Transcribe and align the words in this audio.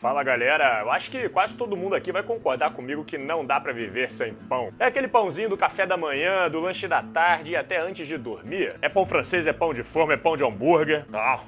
Fala 0.00 0.22
galera, 0.22 0.80
eu 0.80 0.90
acho 0.90 1.10
que 1.10 1.28
quase 1.28 1.54
todo 1.54 1.76
mundo 1.76 1.94
aqui 1.94 2.10
vai 2.10 2.22
concordar 2.22 2.70
comigo 2.70 3.04
que 3.04 3.18
não 3.18 3.44
dá 3.44 3.60
para 3.60 3.70
viver 3.70 4.10
sem 4.10 4.32
pão. 4.32 4.72
É 4.78 4.86
aquele 4.86 5.06
pãozinho 5.06 5.50
do 5.50 5.58
café 5.58 5.84
da 5.84 5.94
manhã, 5.94 6.48
do 6.48 6.58
lanche 6.58 6.88
da 6.88 7.02
tarde 7.02 7.52
e 7.52 7.56
até 7.56 7.78
antes 7.78 8.08
de 8.08 8.16
dormir. 8.16 8.74
É 8.80 8.88
pão 8.88 9.04
francês, 9.04 9.46
é 9.46 9.52
pão 9.52 9.74
de 9.74 9.82
forma, 9.82 10.14
é 10.14 10.16
pão 10.16 10.38
de 10.38 10.42
hambúrguer. 10.42 11.04
Ah, 11.12 11.40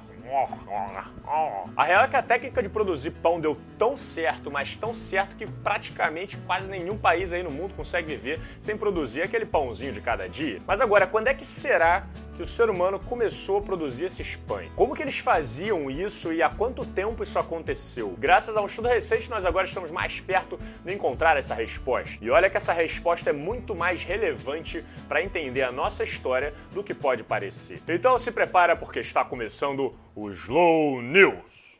a 1.75 1.83
real 1.83 2.03
é 2.03 2.07
que 2.07 2.15
a 2.15 2.21
técnica 2.21 2.61
de 2.61 2.69
produzir 2.69 3.11
pão 3.11 3.39
deu 3.39 3.57
tão 3.77 3.97
certo, 3.97 4.51
mas 4.51 4.77
tão 4.77 4.93
certo 4.93 5.35
que 5.35 5.47
praticamente 5.47 6.37
quase 6.37 6.67
nenhum 6.69 6.97
país 6.97 7.33
aí 7.33 7.41
no 7.41 7.49
mundo 7.49 7.73
consegue 7.73 8.15
viver 8.15 8.39
sem 8.59 8.77
produzir 8.77 9.23
aquele 9.23 9.47
pãozinho 9.47 9.91
de 9.91 9.99
cada 9.99 10.29
dia. 10.29 10.59
Mas 10.67 10.79
agora, 10.79 11.07
quando 11.07 11.27
é 11.27 11.33
que 11.33 11.45
será 11.45 12.05
que 12.35 12.41
o 12.41 12.45
ser 12.45 12.69
humano 12.69 12.99
começou 12.99 13.57
a 13.57 13.61
produzir 13.61 14.05
esses 14.05 14.35
pães? 14.35 14.71
Como 14.75 14.93
que 14.93 15.01
eles 15.01 15.19
faziam 15.19 15.89
isso 15.89 16.33
e 16.33 16.41
há 16.41 16.49
quanto 16.49 16.85
tempo 16.85 17.23
isso 17.23 17.37
aconteceu? 17.37 18.15
Graças 18.17 18.55
a 18.57 18.61
um 18.61 18.65
estudo 18.65 18.87
recente, 18.87 19.29
nós 19.29 19.45
agora 19.45 19.65
estamos 19.65 19.91
mais 19.91 20.19
perto 20.19 20.59
de 20.83 20.93
encontrar 20.93 21.37
essa 21.37 21.53
resposta. 21.53 22.23
E 22.23 22.29
olha 22.29 22.49
que 22.49 22.57
essa 22.57 22.73
resposta 22.73 23.29
é 23.29 23.33
muito 23.33 23.75
mais 23.75 24.03
relevante 24.03 24.83
para 25.07 25.23
entender 25.23 25.61
a 25.61 25.71
nossa 25.71 26.03
história 26.03 26.53
do 26.71 26.83
que 26.83 26.93
pode 26.93 27.23
parecer. 27.23 27.81
Então 27.87 28.17
se 28.17 28.31
prepara 28.31 28.75
porque 28.75 28.99
está 28.99 29.23
começando 29.23 29.93
o 30.15 30.29
Slow 30.29 31.01
News. 31.01 31.73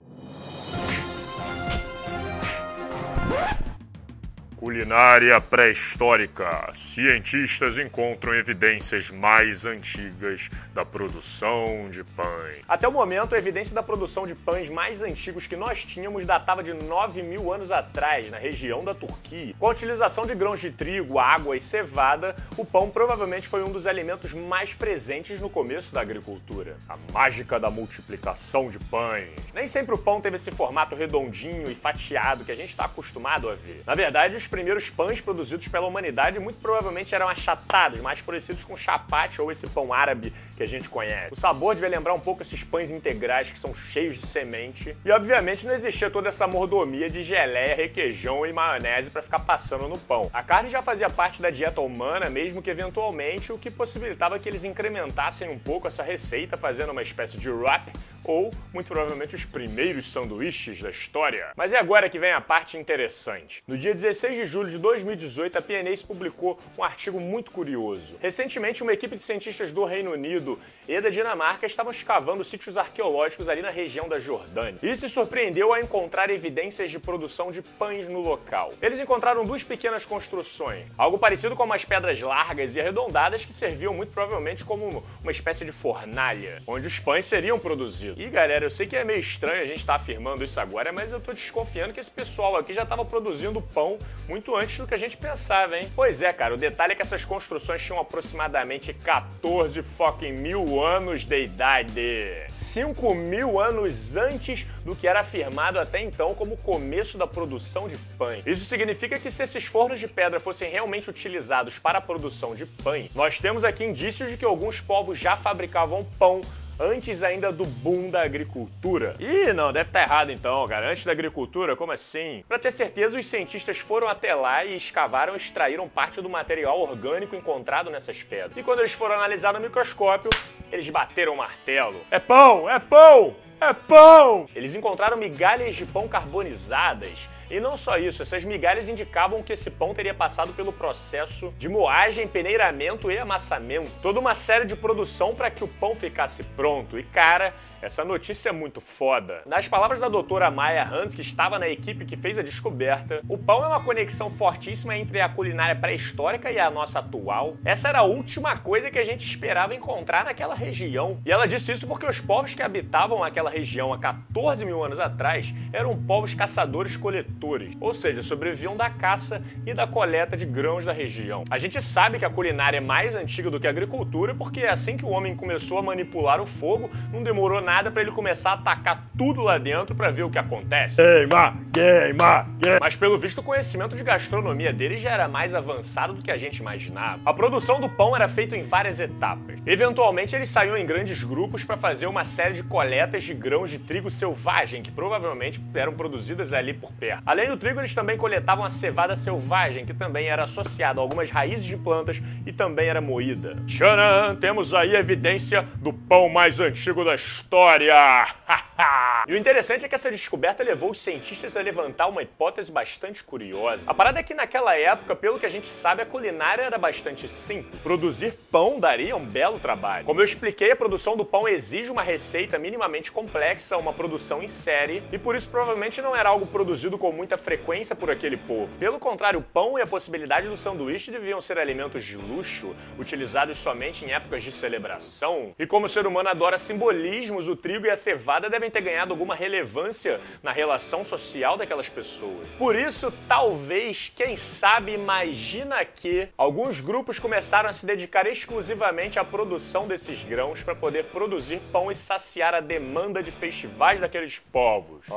Culinária 4.64 5.42
pré-histórica. 5.42 6.70
Cientistas 6.74 7.78
encontram 7.78 8.34
evidências 8.34 9.12
mais 9.12 9.66
antigas 9.66 10.50
da 10.74 10.86
produção 10.86 11.90
de 11.92 12.02
pães. 12.02 12.62
Até 12.66 12.88
o 12.88 12.92
momento, 12.94 13.36
a 13.36 13.38
evidência 13.38 13.76
da 13.76 13.84
produção 13.84 14.26
de 14.26 14.34
pães 14.34 14.70
mais 14.70 15.02
antigos 15.02 15.48
que 15.48 15.58
nós 15.58 15.84
tínhamos 15.84 16.24
datava 16.24 16.64
de 16.64 16.74
9 16.74 17.22
mil 17.24 17.52
anos 17.52 17.74
atrás, 17.74 18.32
na 18.32 18.38
região 18.38 18.86
da 18.86 18.96
Turquia. 18.96 19.54
Com 19.60 19.68
a 19.68 19.72
utilização 19.72 20.26
de 20.26 20.34
grãos 20.34 20.62
de 20.62 20.72
trigo, 20.72 21.20
água 21.20 21.58
e 21.58 21.60
cevada, 21.60 22.34
o 22.56 22.64
pão 22.64 22.90
provavelmente 22.90 23.50
foi 23.50 23.64
um 23.64 23.70
dos 23.70 23.86
alimentos 23.86 24.34
mais 24.34 24.74
presentes 24.74 25.42
no 25.42 25.50
começo 25.50 25.94
da 25.94 26.00
agricultura. 26.00 26.78
A 26.88 26.96
mágica 27.12 27.60
da 27.60 27.70
multiplicação 27.70 28.70
de 28.70 28.80
pães. 28.80 29.28
Nem 29.54 29.68
sempre 29.68 29.94
o 29.94 29.98
pão 29.98 30.22
teve 30.22 30.38
esse 30.38 30.52
formato 30.52 30.96
redondinho 30.96 31.70
e 31.70 31.76
fatiado 31.76 32.46
que 32.46 32.52
a 32.54 32.56
gente 32.56 32.70
está 32.70 32.86
acostumado 32.86 33.50
a 33.50 33.56
ver. 33.56 33.84
Na 33.86 33.94
verdade, 33.94 34.38
os 34.38 34.53
primeiros 34.54 34.88
pães 34.88 35.20
produzidos 35.20 35.68
pela 35.68 35.88
humanidade 35.88 36.40
muito 36.40 36.60
provavelmente 36.60 37.16
eram 37.16 37.28
achatados, 37.28 38.00
mais 38.02 38.22
parecidos 38.22 38.64
com 38.64 38.78
chapate 38.78 39.42
ou 39.42 39.52
esse 39.52 39.66
pão 39.66 39.92
árabe 39.92 40.32
que 40.56 40.62
a 40.62 40.66
gente 40.68 40.88
conhece. 40.88 41.34
O 41.34 41.36
sabor 41.36 41.74
devia 41.74 41.90
lembrar 41.90 42.14
um 42.14 42.20
pouco 42.20 42.44
esses 42.44 42.64
pães 42.64 42.92
integrais 42.92 43.52
que 43.52 43.58
são 43.58 43.74
cheios 43.74 44.16
de 44.18 44.28
semente. 44.28 44.96
E 45.04 45.10
obviamente 45.10 45.66
não 45.66 45.74
existia 45.74 46.08
toda 46.08 46.30
essa 46.30 46.46
mordomia 46.46 47.10
de 47.10 47.24
geleia, 47.24 47.76
requeijão 47.76 48.46
e 48.46 48.54
maionese 48.54 49.10
para 49.10 49.24
ficar 49.24 49.40
passando 49.40 49.88
no 49.88 49.98
pão. 49.98 50.30
A 50.32 50.44
carne 50.44 50.70
já 50.70 50.84
fazia 50.84 51.10
parte 51.10 51.42
da 51.42 51.50
dieta 51.50 51.82
humana, 51.82 52.30
mesmo 52.30 52.62
que 52.62 52.70
eventualmente, 52.70 53.52
o 53.52 53.58
que 53.58 53.72
possibilitava 53.72 54.38
que 54.38 54.48
eles 54.48 54.64
incrementassem 54.64 55.50
um 55.50 55.58
pouco 55.58 55.88
essa 55.88 56.04
receita, 56.04 56.56
fazendo 56.56 56.92
uma 56.92 57.02
espécie 57.02 57.40
de 57.40 57.50
wrap 57.50 57.92
ou, 58.26 58.54
muito 58.74 58.88
provavelmente, 58.88 59.36
os 59.36 59.46
primeiros 59.46 60.06
sanduíches 60.06 60.82
da 60.82 60.90
história. 60.90 61.52
Mas 61.56 61.74
é 61.74 61.78
agora 61.78 62.10
que 62.10 62.20
vem 62.20 62.32
a 62.32 62.42
parte 62.42 62.78
interessante. 62.78 63.64
No 63.68 63.78
dia 63.78 63.94
16 63.94 64.36
de 64.36 64.43
julho 64.46 64.70
de 64.70 64.78
2018, 64.78 65.58
a 65.58 65.62
PNAS 65.62 66.04
publicou 66.04 66.60
um 66.78 66.84
artigo 66.84 67.20
muito 67.20 67.52
curioso. 67.52 68.16
Recentemente, 68.22 68.84
uma 68.84 68.94
equipe 68.94 69.16
de 69.16 69.22
cientistas 69.22 69.72
do 69.72 69.86
Reino 69.86 70.12
Unido 70.12 70.60
e 70.88 71.00
da 71.00 71.10
Dinamarca 71.10 71.66
estavam 71.66 71.92
escavando 71.92 72.44
sítios 72.44 72.78
arqueológicos 72.78 73.50
ali 73.50 73.62
na 73.62 73.70
região 73.70 74.08
da 74.08 74.20
Jordânia 74.20 74.80
e 74.82 74.96
se 74.96 75.10
surpreendeu 75.10 75.74
a 75.74 75.82
encontrar 75.82 76.30
evidências 76.30 76.92
de 76.92 77.00
produção 77.00 77.52
de 77.52 77.62
pães 77.62 78.08
no 78.08 78.22
local. 78.22 78.74
Eles 78.82 79.00
encontraram 79.00 79.46
duas 79.46 79.64
pequenas 79.64 80.06
construções, 80.06 80.86
algo 80.98 81.18
parecido 81.18 81.56
com 81.56 81.64
umas 81.64 81.86
pedras 81.86 82.20
largas 82.22 82.76
e 82.76 82.82
arredondadas 82.82 83.46
que 83.46 83.54
serviam 83.54 83.94
muito 83.94 84.12
provavelmente 84.12 84.64
como 84.64 85.04
uma 85.22 85.32
espécie 85.32 85.66
de 85.66 85.72
fornalha, 85.72 86.62
onde 86.68 86.88
os 86.88 87.00
pães 87.00 87.26
seriam 87.26 87.58
produzidos. 87.60 88.24
E 88.24 88.30
galera, 88.30 88.66
eu 88.66 88.70
sei 88.70 88.88
que 88.88 88.96
é 88.96 89.04
meio 89.04 89.20
estranho 89.20 89.62
a 89.62 89.66
gente 89.66 89.80
estar 89.80 89.94
tá 89.94 90.02
afirmando 90.02 90.44
isso 90.44 90.60
agora, 90.60 90.92
mas 90.92 91.12
eu 91.12 91.20
tô 91.20 91.34
desconfiando 91.34 91.94
que 91.94 92.00
esse 92.00 92.12
pessoal 92.12 92.56
aqui 92.56 92.74
já 92.74 92.84
estava 92.84 93.06
produzindo 93.06 93.62
pão 93.62 93.98
muito 94.28 94.56
antes 94.56 94.78
do 94.78 94.88
que 94.88 94.94
a 94.94 94.98
gente 94.98 95.18
pensava, 95.18 95.78
hein? 95.78 95.92
Pois 95.96 96.22
é, 96.22 96.32
cara, 96.32 96.54
o 96.54 96.58
detalhe 96.58 96.94
é 96.94 96.96
que 96.96 97.02
essas 97.02 97.26
construções 97.26 97.82
tinham 97.82 98.00
aproximadamente 98.00 98.94
14 98.94 99.82
fucking 99.82 100.34
mil 100.34 100.84
anos 100.84 101.26
de 101.26 101.44
idade. 101.44 102.46
5 102.50 103.14
mil 103.16 103.60
anos 103.60 104.16
antes 104.16 104.66
do 104.86 104.96
que 104.96 105.08
era 105.08 105.22
afirmado 105.22 105.80
até 105.80 106.02
então 106.02 106.34
como 106.34 106.54
o 106.54 106.58
começo 106.58 107.18
da 107.18 107.28
produção 107.28 107.88
de 107.88 107.98
pães. 108.18 108.46
Isso 108.46 108.66
significa 108.66 109.20
que 109.20 109.30
se 109.30 109.44
esses 109.44 109.66
fornos 109.66 110.00
de 110.00 110.08
pedra 110.08 110.40
fossem 110.40 110.70
realmente 110.70 111.10
utilizados 111.10 111.80
para 111.80 111.98
a 111.98 112.02
produção 112.02 112.56
de 112.56 112.66
pães, 112.66 113.10
nós 113.14 113.40
temos 113.40 113.64
aqui 113.64 113.84
indícios 113.84 114.30
de 114.30 114.38
que 114.38 114.46
alguns 114.46 114.82
povos 114.82 115.18
já 115.18 115.36
fabricavam 115.36 116.06
pão 116.18 116.42
antes 116.84 117.24
ainda 117.24 117.52
do 117.52 117.66
boom 117.66 118.10
da 118.10 118.22
agricultura. 118.22 119.16
Ih, 119.20 119.54
não, 119.54 119.72
deve 119.72 119.90
estar 119.90 120.00
tá 120.00 120.06
errado 120.06 120.32
então, 120.32 120.68
cara. 120.68 120.90
Antes 120.90 121.06
da 121.06 121.12
agricultura, 121.12 121.76
como 121.76 121.92
assim? 121.92 122.44
Para 122.48 122.60
ter 122.60 122.72
certeza, 122.72 123.18
os 123.18 123.26
cientistas 123.26 123.78
foram 123.80 124.08
até 124.08 124.36
lá 124.36 124.66
e 124.66 124.76
escavaram 124.76 125.34
e 125.34 125.38
extraíram 125.38 125.88
parte 125.88 126.22
do 126.22 126.30
material 126.30 126.80
orgânico 126.80 127.36
encontrado 127.36 127.90
nessas 127.90 128.22
pedras. 128.22 128.58
E 128.58 128.64
quando 128.64 128.80
eles 128.80 128.94
foram 128.94 129.16
analisar 129.16 129.54
no 129.54 129.60
microscópio, 129.60 130.30
eles 130.72 130.90
bateram 130.90 131.34
o 131.34 131.38
martelo. 131.38 132.00
É 132.12 132.20
pão, 132.20 132.70
é 132.70 132.80
pão, 132.80 133.36
é 133.62 133.74
pão! 133.74 134.48
Eles 134.54 134.76
encontraram 134.76 135.16
migalhas 135.16 135.76
de 135.76 135.86
pão 135.86 136.08
carbonizadas 136.08 137.30
e 137.54 137.60
não 137.60 137.78
só 137.78 138.00
isso, 138.00 138.24
essas 138.24 138.44
migalhas 138.44 138.90
indicavam 138.90 139.44
que 139.44 139.54
esse 139.54 139.70
pão 139.70 139.94
teria 139.94 140.14
passado 140.14 140.52
pelo 140.54 140.74
processo 140.74 141.54
de 141.60 141.70
moagem, 141.70 142.28
peneiramento 142.28 143.12
e 143.12 143.18
amassamento. 143.20 143.92
Toda 144.02 144.20
uma 144.20 144.34
série 144.34 144.66
de 144.66 144.76
produção 144.76 145.36
para 145.36 145.52
que 145.52 145.64
o 145.64 145.68
pão 145.68 145.96
ficasse 145.96 146.42
pronto. 146.44 146.98
E 146.98 147.04
cara, 147.04 147.54
essa 147.84 148.06
notícia 148.06 148.48
é 148.48 148.52
muito 148.54 148.80
foda. 148.80 149.42
Nas 149.46 149.68
palavras 149.68 150.00
da 150.00 150.08
doutora 150.08 150.50
Maya 150.50 150.88
Hans, 150.90 151.14
que 151.14 151.20
estava 151.20 151.60
na 151.60 151.68
equipe 151.68 152.06
que 152.06 152.16
fez 152.16 152.40
a 152.40 152.42
descoberta, 152.42 153.22
o 153.28 153.38
pão 153.38 153.62
é 153.62 153.68
uma 153.68 153.84
conexão 153.84 154.30
fortíssima 154.30 154.98
entre 154.98 155.20
a 155.20 155.28
culinária 155.28 155.76
pré-histórica 155.76 156.50
e 156.50 156.58
a 156.58 156.72
nossa 156.72 157.00
atual. 157.00 157.58
Essa 157.66 157.90
era 157.90 158.00
a 158.00 158.04
última 158.04 158.58
coisa 158.58 158.90
que 158.90 158.98
a 158.98 159.04
gente 159.04 159.28
esperava 159.28 159.76
encontrar 159.76 160.24
naquela 160.24 160.56
região. 160.56 161.20
E 161.26 161.32
ela 161.32 161.46
disse 161.46 161.74
isso 161.74 161.86
porque 161.86 162.06
os 162.06 162.22
povos 162.22 162.56
que 162.56 162.64
habitavam 162.64 163.22
aquela 163.22 163.50
região 163.50 163.92
há 163.92 164.00
14 164.00 164.64
mil 164.64 164.82
anos 164.82 164.98
atrás 164.98 165.54
eram 165.74 166.02
povos 166.02 166.34
caçadores-coletores, 166.34 167.76
ou 167.82 167.94
seja, 167.94 168.24
sobreviviam 168.24 168.78
da 168.78 168.90
caça 168.90 169.44
e 169.66 169.74
da 169.74 169.86
coleta 169.86 170.38
de 170.38 170.46
grãos 170.46 170.86
da 170.86 170.94
região. 170.94 171.44
A 171.50 171.60
gente 171.60 171.82
sabe 171.82 172.18
que 172.18 172.24
a 172.24 172.30
culinária 172.30 172.78
é 172.78 172.82
mais 172.82 173.14
antiga 173.14 173.52
do 173.52 173.60
que 173.60 173.68
a 173.68 173.72
agricultura 173.72 174.34
porque 174.34 174.62
é 174.62 174.70
assim 174.70 174.96
que 174.96 175.06
o 175.06 175.10
homem 175.10 175.36
começou 175.36 175.78
a 175.78 175.82
manipular 175.82 176.40
o 176.40 176.46
fogo, 176.46 176.90
não 177.12 177.22
demorou 177.22 177.60
nada 177.60 177.73
nada 177.74 177.90
para 177.90 178.04
ele 178.04 178.12
começar 178.12 178.52
a 178.52 178.54
atacar 178.54 179.08
tudo 179.18 179.42
lá 179.42 179.58
dentro 179.58 179.96
para 179.96 180.12
ver 180.12 180.22
o 180.22 180.30
que 180.30 180.38
acontece. 180.38 180.98
Queima, 180.98 181.58
queima, 181.74 182.48
queima. 182.62 182.78
Mas 182.80 182.96
pelo 182.96 183.18
visto 183.18 183.40
o 183.40 183.44
conhecimento 183.44 183.96
de 183.96 184.04
gastronomia 184.04 184.72
dele 184.72 184.96
já 184.96 185.10
era 185.10 185.28
mais 185.28 185.56
avançado 185.56 186.14
do 186.14 186.22
que 186.22 186.30
a 186.30 186.38
gente 186.38 186.58
imaginava. 186.58 187.20
A 187.26 187.34
produção 187.34 187.82
do 187.82 187.90
pão 187.90 188.16
era 188.16 188.28
feita 188.28 188.56
em 188.56 188.62
várias 188.62 189.00
etapas. 189.00 189.60
Eventualmente 189.66 190.36
eles 190.36 190.50
saíam 190.50 190.78
em 190.78 190.86
grandes 190.86 191.24
grupos 191.24 191.64
para 191.64 191.76
fazer 191.76 192.06
uma 192.06 192.24
série 192.24 192.54
de 192.54 192.62
coletas 192.62 193.24
de 193.24 193.34
grãos 193.34 193.72
de 193.72 193.80
trigo 193.80 194.12
selvagem 194.12 194.84
que 194.84 194.92
provavelmente 194.92 195.60
eram 195.74 195.94
produzidas 195.94 196.54
ali 196.54 196.76
por 196.76 196.92
perto. 196.92 197.24
Além 197.26 197.50
do 197.50 197.58
trigo, 197.58 197.80
eles 197.80 197.96
também 197.96 198.18
coletavam 198.18 198.64
a 198.64 198.70
cevada 198.70 199.16
selvagem, 199.16 199.84
que 199.84 199.96
também 199.96 200.28
era 200.28 200.44
associada 200.44 201.00
a 201.00 201.02
algumas 201.02 201.32
raízes 201.32 201.66
de 201.66 201.76
plantas 201.76 202.22
e 202.46 202.52
também 202.52 202.88
era 202.88 203.02
moída. 203.02 203.56
Tcharam! 203.66 204.36
Temos 204.36 204.76
aí 204.76 204.96
a 204.96 205.00
evidência 205.00 205.66
do 205.78 205.92
pão 205.92 206.30
mais 206.30 206.60
antigo 206.60 207.04
da 207.04 207.16
história 207.16 207.63
história! 207.64 208.28
e 209.28 209.34
o 209.34 209.38
interessante 209.38 209.86
é 209.86 209.90
que 209.90 209.96
essa 209.96 210.12
descoberta 210.12 210.64
levou 210.64 210.92
os 210.92 211.00
cientistas 211.00 211.56
a 211.56 211.62
levantar 211.62 212.08
uma 212.08 212.22
hipótese 212.22 212.72
bastante 212.72 213.24
curiosa. 213.24 213.90
A 213.90 213.94
parada 213.94 214.20
é 214.20 214.24
que 214.24 214.34
naquela 214.34 214.76
época, 214.76 215.16
pelo 215.16 215.40
que 215.40 215.46
a 215.46 215.50
gente 215.50 215.68
sabe, 215.68 216.02
a 216.02 216.06
culinária 216.06 216.64
era 216.64 216.78
bastante 216.78 217.28
simples. 217.30 217.80
Produzir 217.82 218.34
pão 218.52 218.80
daria 218.80 219.16
um 219.16 219.26
belo 219.26 219.60
trabalho. 219.60 220.06
Como 220.06 220.20
eu 220.20 220.26
expliquei, 220.26 220.72
a 220.72 220.76
produção 220.76 221.16
do 221.16 221.24
pão 221.24 221.48
exige 221.48 221.90
uma 221.90 222.04
receita 222.04 222.60
minimamente 222.60 223.12
complexa, 223.12 223.78
uma 223.78 223.94
produção 223.94 224.44
em 224.44 224.48
série, 224.48 225.02
e 225.12 225.18
por 225.18 225.36
isso 225.36 225.50
provavelmente 225.50 226.02
não 226.02 226.16
era 226.16 226.30
algo 226.30 226.46
produzido 226.46 226.98
com 226.98 227.12
muita 227.12 227.38
frequência 227.38 227.96
por 227.96 228.12
aquele 228.12 228.36
povo. 228.36 228.78
Pelo 228.78 229.00
contrário, 229.00 229.40
o 229.40 229.44
pão 229.44 229.80
e 229.80 229.82
a 229.82 229.88
possibilidade 229.88 230.50
do 230.50 230.58
sanduíche 230.58 231.12
deviam 231.12 231.40
ser 231.40 231.58
alimentos 231.58 232.04
de 232.04 232.18
luxo, 232.18 232.76
utilizados 233.00 233.58
somente 233.58 234.04
em 234.04 234.12
épocas 234.12 234.44
de 234.44 234.52
celebração. 234.52 235.56
E 235.58 235.66
como 235.66 235.86
o 235.86 235.90
ser 235.90 236.06
humano 236.06 236.30
adora 236.30 236.58
simbolismos, 236.58 237.48
o 237.48 237.56
trigo 237.56 237.86
e 237.86 237.90
a 237.90 237.96
cevada 237.96 238.50
devem 238.50 238.70
ter 238.70 238.82
ganhado 238.82 239.13
alguma 239.14 239.36
relevância 239.36 240.20
na 240.42 240.52
relação 240.52 241.04
social 241.04 241.56
daquelas 241.56 241.88
pessoas. 241.88 242.48
Por 242.58 242.76
isso, 242.76 243.14
talvez, 243.28 244.12
quem 244.16 244.36
sabe, 244.36 244.94
imagina 244.94 245.86
que 245.86 246.28
alguns 246.38 246.82
grupos 246.82 247.20
começaram 247.20 247.70
a 247.70 247.74
se 247.74 247.86
dedicar 247.86 248.28
exclusivamente 248.28 249.20
à 249.20 249.24
produção 249.24 249.88
desses 249.88 250.24
grãos 250.24 250.64
para 250.64 250.76
poder 250.76 251.06
produzir 251.06 251.62
pão 251.72 251.92
e 251.92 251.96
saciar 251.96 252.54
a 252.54 252.60
demanda 252.60 253.24
de 253.24 253.32
festivais 253.32 254.00
daqueles 254.00 254.40
povos. 254.40 255.06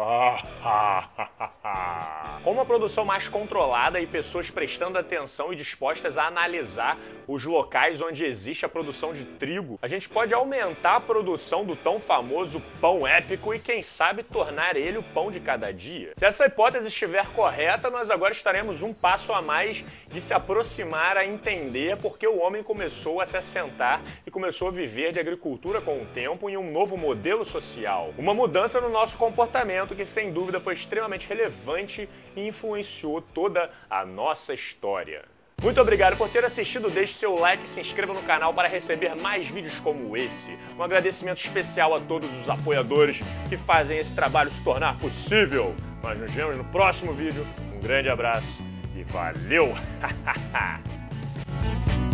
Com 2.46 2.52
uma 2.52 2.64
produção 2.64 3.04
mais 3.04 3.26
controlada 3.26 4.00
e 4.00 4.06
pessoas 4.06 4.52
prestando 4.52 4.96
atenção 4.96 5.52
e 5.52 5.56
dispostas 5.56 6.16
a 6.16 6.28
analisar 6.28 6.96
os 7.26 7.44
locais 7.44 8.00
onde 8.00 8.25
existe 8.25 8.64
a 8.64 8.69
produção 8.69 9.12
de 9.12 9.25
trigo, 9.25 9.81
a 9.82 9.88
gente 9.88 10.08
pode 10.08 10.32
aumentar 10.32 10.94
a 10.94 11.00
produção 11.00 11.64
do 11.64 11.75
tão 11.75 11.98
famoso 11.98 12.62
pão 12.81 13.04
épico 13.04 13.52
e, 13.52 13.58
quem 13.58 13.82
sabe, 13.82 14.22
tornar 14.22 14.76
ele 14.76 14.96
o 14.96 15.02
pão 15.02 15.28
de 15.28 15.40
cada 15.40 15.72
dia. 15.72 16.12
Se 16.16 16.25
essa 16.25 16.46
hipótese 16.46 16.87
estiver 16.87 17.26
correta, 17.32 17.90
nós 17.90 18.10
agora 18.10 18.32
estaremos 18.32 18.81
um 18.81 18.94
passo 18.94 19.32
a 19.32 19.43
mais 19.43 19.84
de 20.06 20.20
se 20.20 20.32
aproximar 20.32 21.16
a 21.16 21.26
entender 21.26 21.96
porque 21.96 22.28
o 22.28 22.38
homem 22.38 22.62
começou 22.62 23.20
a 23.20 23.26
se 23.26 23.37
assentar 23.37 24.00
e 24.25 24.31
começou 24.31 24.69
a 24.69 24.70
viver 24.70 25.10
de 25.10 25.19
agricultura 25.19 25.81
com 25.81 26.00
o 26.00 26.06
tempo 26.06 26.48
em 26.48 26.56
um 26.56 26.70
novo 26.70 26.96
modelo 26.96 27.44
social. 27.44 28.14
Uma 28.16 28.32
mudança 28.32 28.81
no 28.81 28.88
nosso 28.88 29.19
comportamento 29.19 29.96
que, 29.96 30.04
sem 30.04 30.32
dúvida, 30.32 30.60
foi 30.60 30.75
extremamente 30.75 31.28
relevante 31.28 32.08
e 32.36 32.46
influenciou 32.46 33.20
toda 33.20 33.70
a 33.90 34.04
nossa 34.04 34.54
história. 34.54 35.24
Muito 35.62 35.80
obrigado 35.80 36.18
por 36.18 36.28
ter 36.28 36.44
assistido, 36.44 36.90
deixe 36.90 37.14
seu 37.14 37.34
like 37.34 37.64
e 37.64 37.68
se 37.68 37.80
inscreva 37.80 38.12
no 38.12 38.22
canal 38.22 38.52
para 38.52 38.68
receber 38.68 39.16
mais 39.16 39.48
vídeos 39.48 39.80
como 39.80 40.14
esse. 40.14 40.56
Um 40.78 40.82
agradecimento 40.82 41.38
especial 41.38 41.94
a 41.94 42.00
todos 42.00 42.30
os 42.38 42.48
apoiadores 42.48 43.22
que 43.48 43.56
fazem 43.56 43.98
esse 43.98 44.14
trabalho 44.14 44.50
se 44.50 44.62
tornar 44.62 44.98
possível. 44.98 45.74
Nós 46.02 46.20
nos 46.20 46.32
vemos 46.32 46.58
no 46.58 46.64
próximo 46.64 47.14
vídeo, 47.14 47.46
um 47.74 47.80
grande 47.80 48.10
abraço 48.10 48.62
e 48.94 49.02
valeu! 49.04 49.74